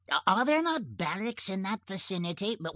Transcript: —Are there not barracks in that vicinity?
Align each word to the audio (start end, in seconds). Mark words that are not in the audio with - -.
—Are 0.25 0.45
there 0.45 0.63
not 0.63 0.97
barracks 0.97 1.47
in 1.47 1.61
that 1.61 1.85
vicinity? 1.85 2.57